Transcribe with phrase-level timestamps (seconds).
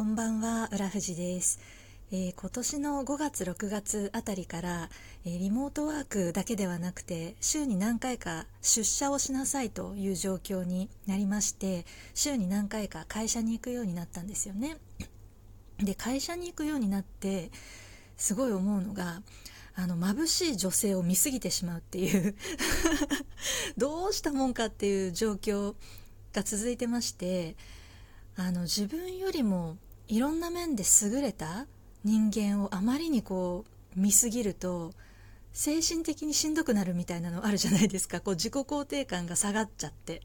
[0.00, 1.60] こんばんは、浦富です、
[2.10, 4.88] えー、今年の5月6月あたりから、
[5.26, 11.84] えー、リモートワークだけではなくて週に何回か出社をしなさいという状況になりまして
[12.14, 14.78] 週に何回か会社に行くようになったんですよね。
[15.76, 17.50] で会社に行くようになって
[18.16, 19.20] すごい思うのが
[19.74, 22.34] あの眩しい女性を見すぎてしまうっていう
[23.76, 25.74] どうしたもんかっていう状況
[26.32, 27.54] が続いてまして
[28.36, 29.76] あの自分よりも
[30.10, 31.66] いろんな面で優れた
[32.02, 33.64] 人間をあまりにこ
[33.96, 34.90] う見すぎると
[35.52, 38.20] 精神的にしんどくなるみたいなのあるじゃないですか。
[38.20, 40.20] こう自己肯定感が下がっちゃって、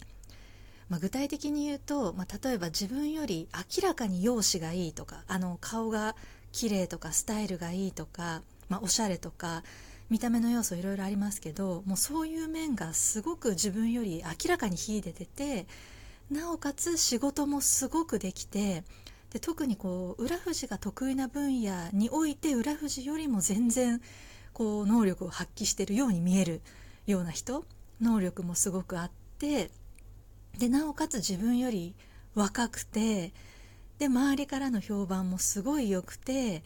[0.90, 6.16] まあ、具体的に言うと、まあ、例えば自分より明らかに容姿がいいとかあの顔が
[6.52, 9.64] 綺麗とかスタイルがいいとか、まあ、おしゃれとか
[10.10, 15.68] 見た目の要素いろいろありますけどもうそういう面がすごく自分より明らかに秀でてて
[16.32, 18.84] なおかつ仕事もすごくできて
[19.32, 24.02] で特にこう浦富が得意な分野において浦富よりも全然
[24.54, 26.62] こう能力を発揮してるように見える
[27.06, 27.66] ような人
[28.02, 29.70] 能力もすごくあって
[30.58, 31.96] でなおかつ自分より
[32.34, 33.34] 若くて
[34.00, 36.64] で周りからの評判もすごい良くて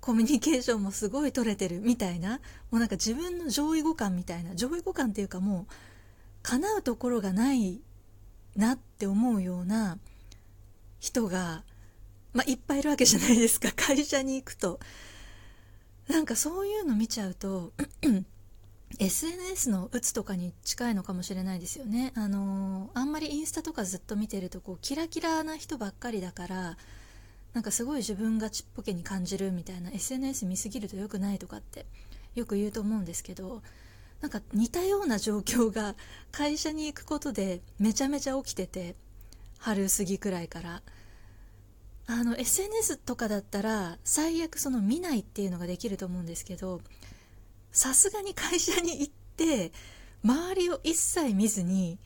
[0.00, 5.72] コミュニケーションもすごい取れてるみたいなもうなんか自分の上位互換みたいな上位互換っていうかもう
[6.42, 7.80] 叶うところがない
[8.56, 9.98] なって思うような
[10.98, 11.64] 人が、
[12.32, 13.72] まあ、いっぱいいるわけじゃないですか。
[13.76, 14.78] 会社に行くと。
[16.08, 17.72] なんかそういうの見ちゃうと
[18.98, 22.12] SNS の鬱とかに近いのかもしれないですよね。
[22.16, 26.76] あのあんまりインスタとかずっと見てるとこうキラキラな人ばっかりだから
[27.52, 31.86] なんかすごい自分がちっぽけに感じるみたいな SNS 見すぎると良くないとかって
[32.34, 33.62] よく言うと思うんですけど
[34.20, 35.94] なんか似たような状況が
[36.32, 38.96] 会社に行くことでめちゃめちゃ起きてて
[39.58, 40.82] 春過ぎくらいから。
[42.06, 46.80] あの SNS とかだったら最悪その見ないっていうのができると思うんですけど
[47.72, 49.72] さすがに会社に行って
[50.24, 51.98] 周りを一切見ずに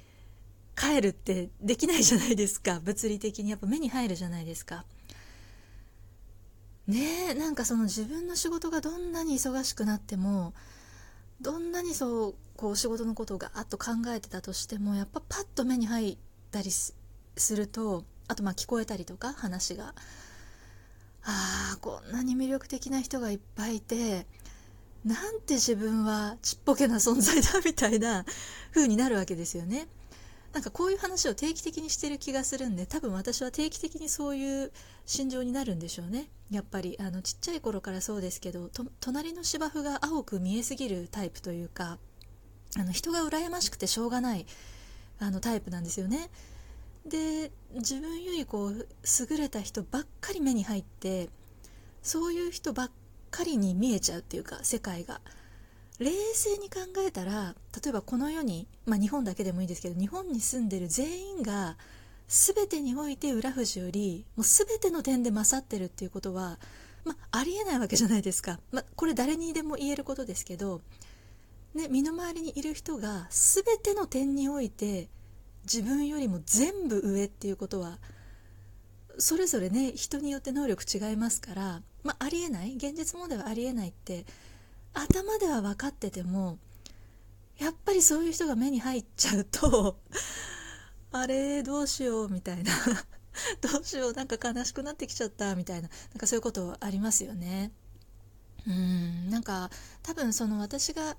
[0.76, 2.80] 帰るってできないじゃないですか。
[2.82, 3.50] 物理的に。
[3.50, 4.84] やっぱ目に入るじゃないですか。
[6.86, 10.52] ねえなんかその自分の仕事がどんなに忙しくなっても
[11.40, 16.18] どんなにそうこう仕事のことをガーッと考えてたとしてもやっぱパッと目に入っ
[16.50, 16.94] たりす
[17.56, 19.94] るとあとまあ聞こえたりとか話が。
[21.26, 24.26] ああこんなに魅力的な人がいっぱいいて
[25.04, 28.24] なんて自分はちっぽけな存在だみたいな
[28.74, 29.86] 風になるわけですよね。
[30.54, 34.72] なんかこういう話を定期的にしてる気がするんで多分私は定期的にそういう
[35.04, 36.28] 心情になるんでしょうね。
[36.50, 38.70] やっぱりあのちっちゃい頃からそうですけど
[39.00, 41.98] 隣の芝生が青く見えすぎるタイプというか
[42.78, 44.46] あの人が羨ましくてしょうがない
[45.18, 46.30] あのタイプなんですよね。
[47.06, 48.72] で自分よりこう
[49.30, 51.28] 優れた人ばっかり目に入って
[52.02, 52.90] そういう人ばっ
[53.30, 55.20] かりに見えちゃうっていうか世界が。
[56.00, 61.76] 冷静に考えたら例えばこの世に、まあ、日本だけでもいいですけど日本に住んでる全員が
[62.26, 66.58] 全てにおいて浦富士よりもう全ての点で勝ってるっていうことは、
[67.04, 70.80] まあ、ありえないわけじゃないですか、まあ、これ誰にでも言えることですけど、
[71.74, 75.08] ね、身の回りにいる人が全ての点において
[75.64, 77.98] 自分よりも全部上っていうことは
[79.18, 84.26] それぞれね人によって能力違いますから、まあ、ありえない現実問題はありえないって
[84.92, 86.58] 頭では分かってても
[87.58, 89.98] やっぱりそういう人が目に入っちゃうと
[91.12, 92.72] あれどうしようみたいな
[93.60, 97.72] どうしようなんか悲しくなってきちゃったみたいななんかそういうことありますよね。
[98.66, 99.70] うんなんか
[100.02, 101.16] 多分その私が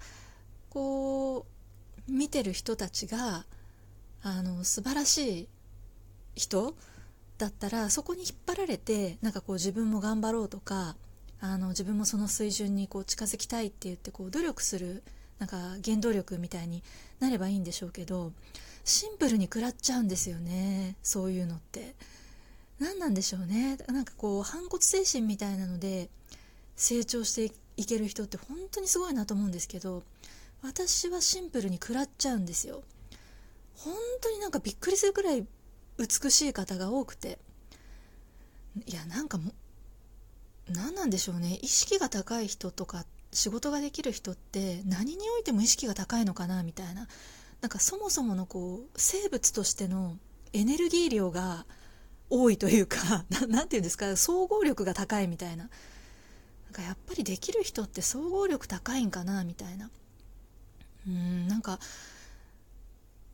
[0.69, 1.45] こ
[2.07, 3.45] う見てる人たちが
[4.27, 5.47] あの素晴らしい
[6.35, 6.75] 人
[7.37, 10.95] だったらそこに引っ張られてなんかこう自分も頑張ろうとか
[11.39, 15.03] あの自分もその水準にこう近づきたいって言ってこう努力する
[15.37, 16.81] なんか原動力みたいに
[17.19, 18.31] なればいいんでしょうけど
[18.83, 21.93] シンプルに食らっちゃうんですよねそういうのって。
[22.79, 23.78] 何なんでしょうね。
[23.87, 26.09] なんかこう反骨精神みたいなので
[26.75, 30.03] 成長していける人って本当にすごいなと思うんですけど
[30.61, 32.83] 私はシンプルに食らっちゃうんですよ。
[33.77, 35.45] 本当になんかびっくりするくらい
[35.97, 37.39] 美しい方が多くて。
[38.85, 39.53] いやなんかも
[40.69, 41.59] 何なんでしょうね。
[41.61, 47.07] 意識が高い人とか仕事ができる人って何においても意識が高いのかなみたいな。
[47.61, 50.17] なんかそもそものこう生物としての
[50.53, 51.66] エネルギー量が
[52.29, 54.17] 多いというか 何て言うんですか？
[54.17, 55.69] 総合力が高いみたいな。
[56.66, 59.89] なんかやっぱりできる人って総合力高いんかなみたいな。
[61.07, 61.79] うんなんか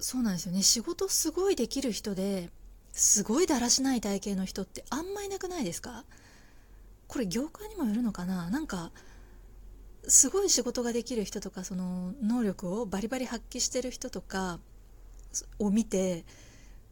[0.01, 0.63] そうなんですよね。
[0.63, 2.49] 仕事すごいできる人で
[2.91, 6.03] すごいだらしない体型の人ってあんまいなくないですか？
[7.07, 8.49] これ業界にもよるのかな？
[8.49, 8.91] なんか
[10.07, 14.59] すごい仕事ができる人とかその能力をバリバリ発揮してる人とか
[15.59, 16.25] を見て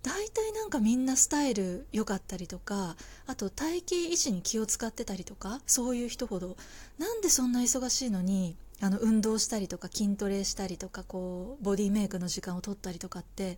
[0.04, 2.96] 大体なんかみんなスタイル良かったりとか
[3.26, 6.56] あと体型維持に気を使ってたりとかそういう人ほど。
[7.00, 13.58] なんでそんな忙しいのにあの運動したりとか筋トレしたりとかこうボディメイクの時間を取ったりとかって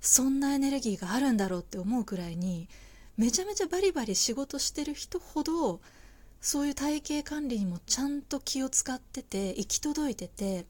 [0.00, 2.68] そんなエネルギーがあるんだろうって思うくらいに
[3.16, 5.80] めちゃめちゃバリバリ仕事してる人ほど
[6.40, 10.66] そういう体型管理にもちゃんと気を使ってて行き届いてて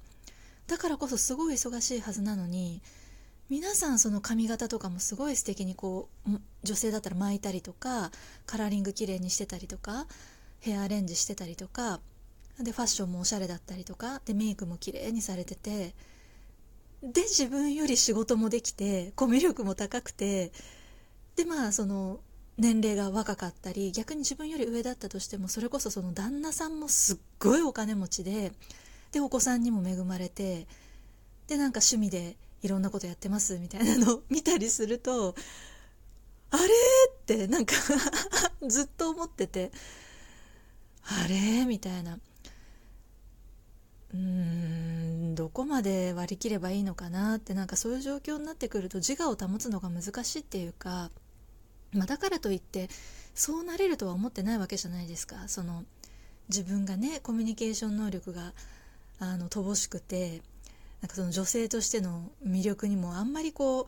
[0.66, 2.80] だからこそすごい忙しいはずなのに
[3.50, 6.30] 皆さんその髪型とかもすごい素敵にこう
[6.62, 8.10] 女性だったら巻いたりとか
[8.46, 10.06] カラーリング綺麗にしてたりとか
[10.60, 12.00] ヘアアレンジしてたりとか
[12.60, 15.94] でファッションもおしゃれだったりとかでメイクも綺麗にされてて
[17.02, 20.50] で自分より仕事もできてコミュ力も高くて
[21.36, 22.20] でまあその
[22.58, 28.52] 年齢が若かったり逆に自分より上だったとしてもそれこそその旦那さんもすっごいお金持ちで
[29.12, 30.66] でお子さんにも恵まれて
[31.46, 35.36] でなんか趣味でいろんなことやってますみたいなのを 見たりすると
[36.50, 37.74] あれってなんか
[38.66, 39.70] ずっと思ってて
[41.04, 42.18] あれみたいな。
[44.14, 51.10] うーんどこまで割り切ればいいのかなってなんかそういう状況になってくると自我を保つのが難しいっていうか、
[51.92, 52.88] まあ、だからといって
[53.34, 55.48] そうなれるとは思ってないわけじゃないですか。
[55.48, 55.84] その
[56.48, 58.54] 自分がねコミュニケーション能力が
[59.20, 60.40] あの乏しくて
[61.00, 63.86] なんかその女性としての魅力にもあんまりこう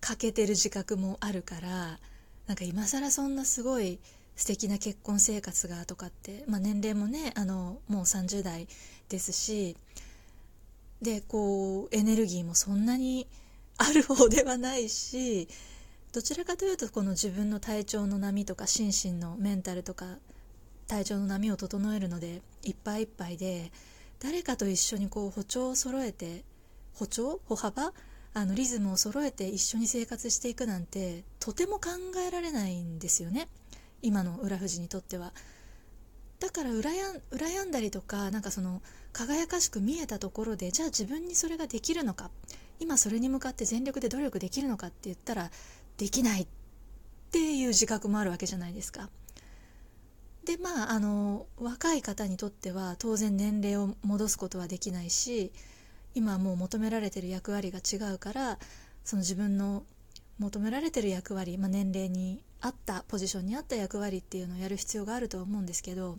[0.00, 1.98] 欠けてる自覚もあるから
[2.46, 3.98] なんか今更そんなすごい
[4.40, 8.68] 素敵な結婚生活がとかって、まあ、年齢もねあのもう30代
[9.10, 9.76] ですし
[11.02, 13.26] でこうエネルギーもそんなに
[13.76, 15.46] ある方ではないし
[16.14, 20.06] どちらかというとこの自分の体調の波とか心身のメンタルとか
[20.88, 23.70] 体調の波を整えるのでいっぱいいっぱいで
[24.20, 26.44] 誰かと一緒にこう歩調を揃えて
[26.94, 27.92] 歩調歩幅
[28.32, 31.90] あのリズムを揃えて一緒に生活していくなんてとても考
[32.26, 33.48] えられないんですよね。
[34.02, 35.32] 今の浦富士にとっては。
[36.40, 38.80] だから羨んだりとかなんかその
[39.12, 42.30] 輝かしく見えたところでじゃあ自分にそれができるのか
[42.78, 45.50] 今それに向かって全力で努力できるのかって言ったら
[45.98, 46.46] できないっ
[47.30, 49.10] ていう自覚もあるわけじゃないですか。
[50.46, 55.52] でまああの若い方にとっては当然年齢を戻すことはできないし
[56.14, 58.58] 今もう求められてる役割が違うから
[59.04, 59.84] その自分の
[60.38, 66.18] 求められてる役割、まあ、年齢に合ったポジションに合った役割っていうのをやる必要があると思うんですけど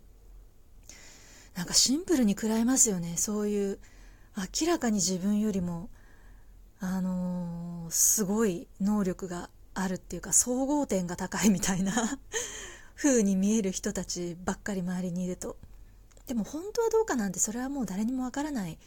[1.56, 3.18] なんかシンプルに食らいますよね。
[3.18, 3.80] そういう
[4.62, 5.90] 明らかに自分よりも
[6.80, 11.94] あのー、すごい能力があるっていうか総合点が高いみたいな
[12.96, 15.58] 風に見える人たちばっかり周りにいると。
[16.28, 18.78] でも本当はどうかなんてそれはもう誰にもわからない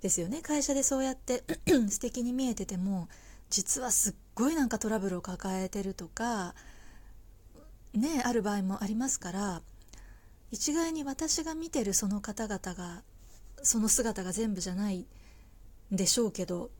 [0.00, 0.42] ですよね。
[0.42, 1.44] 会社でそうやって
[1.88, 3.08] 素敵に見えてても
[3.50, 6.54] 実はすっごいなんかトラブルを抱えてるとか
[7.94, 9.62] ねある場合もありますから
[10.50, 13.02] 一概に私が見てるその方々が
[13.62, 15.06] その姿が全部じゃない
[15.90, 16.70] でしょうけど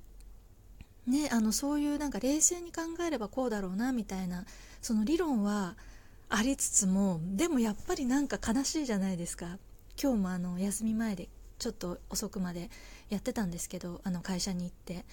[1.07, 4.45] ねあのそういうなんか冷静に考えればこうだろうなみたいな
[4.81, 5.77] その理論は
[6.29, 9.59] ありつつもでもやっぱりなんか悲しいじゃないですか。
[10.01, 12.71] 今日もあの休み前でちょっと遅くまで
[13.09, 15.05] やってたんですけどあの会社に行って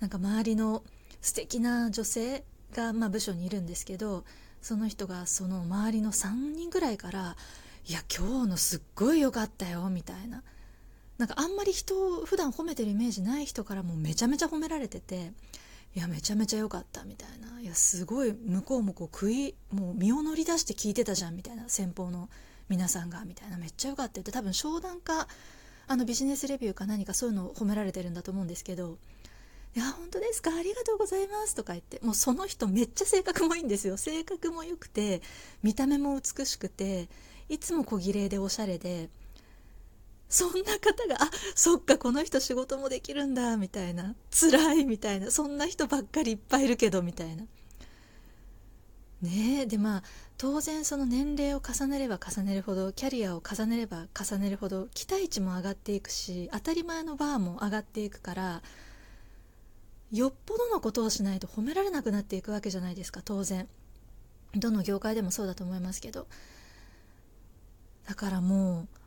[0.00, 0.82] なんか周りの
[1.20, 2.42] 素敵な女性
[2.74, 4.24] が、まあ、部署にいるんですけど
[4.62, 7.36] その人がその周りの3人ぐらいから
[7.86, 10.42] 「いや今日のすっごい良かったよ」みたいな。
[11.18, 15.32] なんかあんまり人を普段褒めてるイメージない人からもめちゃめちゃ褒められてて
[15.96, 17.60] いやめちゃめちゃ良かったみたいな。
[17.60, 21.68] いやすごい向こうもこう食いもう身を乗り出して聞いてたじゃんみたいな。
[21.68, 22.28] 先方の
[22.68, 23.58] 皆さんがみたいな。
[23.58, 24.30] めっちゃ良かったって。
[24.30, 25.26] 多分商談か
[25.88, 28.98] あのビジネスレビューか何かそういうのを褒められてるんだと思うんですけど
[29.76, 30.50] 「いや本当ですか？
[30.54, 35.22] ありがとうございます」とか言ってもうその人めっちゃ性格もいいんですよ性格も良くて
[35.62, 37.08] 見た目も美しくて
[37.48, 39.08] いつも小綺麗でおしゃれで
[40.30, 44.14] そんな方が、あ、そっか、この人仕事もできるんだ、みたいな。
[44.30, 45.30] 辛い、みたいな。
[45.30, 47.44] そんな人ばっかりいっぱいいるけど、みたいな。
[49.22, 50.02] ねえ、で、まあ、
[50.36, 58.62] 当然その年齢を重ねれば重ねるほど、キャリアを重ねれば重ねるほど、期待値も上がっていくし、当たり前のバーも上がっていくから、
[60.12, 63.68] よっぽどのことをしないと褒められなくなっていくわけじゃないですか、当然。
[64.54, 66.26] どの業界でもそうだと思いますけど。
[68.06, 68.98] だからもう、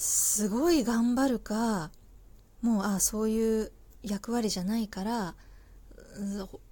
[0.00, 1.90] すごい頑張るか
[2.62, 3.70] もうああそういう
[4.02, 5.34] 役割じゃないから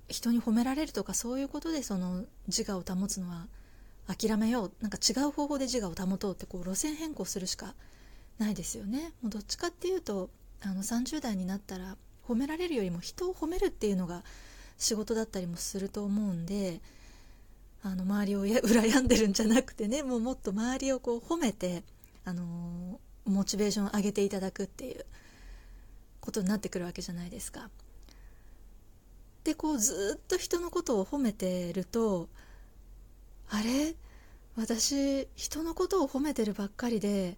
[0.08, 3.46] 人に褒められるとかそういうことでその自我を保つのは
[4.06, 7.74] 諦めようなんか違う方法で自我を保とうってこう路線変更するしか
[8.38, 10.30] ないですよねもうどっちかっていうと
[10.62, 11.98] あの30代になったら
[12.28, 14.22] 褒められるよりも人を褒めるっていうのが
[14.76, 16.80] 仕事だったりもすると思うんで
[17.82, 21.82] あの周りを 羨んでるんじゃなくてねもうもっと周りをこう褒めて、
[22.24, 25.06] あのー、モチベーションを上げていただくっていう
[26.20, 27.70] ことになってくるわけじゃないですか。
[29.44, 32.28] でこうずっと人のことを褒めてると
[33.48, 33.96] あれ？
[34.56, 37.36] 私人のことを褒めてるばっかりで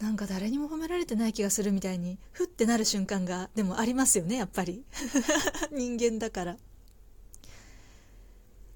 [0.00, 4.84] なんか誰にも褒められてない気がするみたいにふってなる瞬間がでもありますよねやっぱり。
[5.72, 6.56] 人間だから。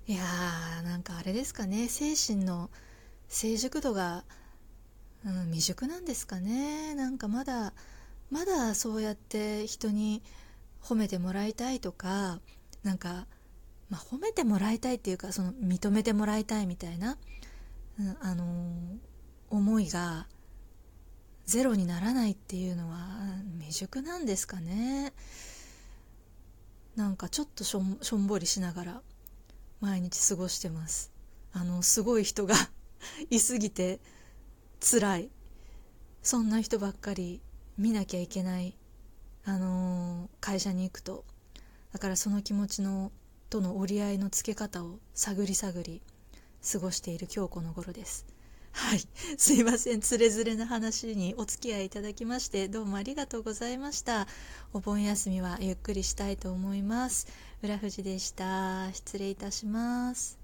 [0.08, 1.88] いやーなんかあれですかね。
[1.88, 2.70] 精神の
[3.28, 4.24] 成熟度が、
[5.24, 6.94] うん、未熟なんですかね。
[6.96, 7.72] なんかまだ
[8.32, 10.22] まだそうやって人に
[10.82, 12.40] 褒めてもらいたいとか
[12.82, 13.26] なんか、
[13.90, 17.16] まあ、褒めてもらいたいっていうかその認めてもらいたいみたいな、
[18.00, 18.98] うん、あのー、
[19.50, 20.26] 思いが
[21.46, 22.98] ゼロにならないっていうのは
[23.58, 25.12] 未熟なんですかね。
[26.96, 29.02] なんかちょっとしょんしょんぼりしながら
[29.80, 31.12] 毎日過ごしてます。
[31.52, 32.54] あのすごい人が
[33.30, 34.00] いすぎて
[34.80, 35.30] 辛い。
[36.22, 37.40] そんな人ばっかり
[37.76, 38.76] 見なきゃいけない
[39.44, 41.24] あのー、会社に行くと。
[41.92, 43.10] だからその気持ちの
[43.50, 46.00] との折り合いのつけ方を探り探り
[46.72, 48.24] 過ごしている今日この頃です。
[48.72, 49.00] はい。
[49.36, 50.00] すいません。
[50.00, 54.26] つれづれな話にお付き合いいただきまして、どうもありがとうございました。
[54.72, 57.26] お盆休みはゆっくりしたいと思います。
[57.62, 58.92] 浦富士でした。
[58.92, 60.41] 失礼いたします。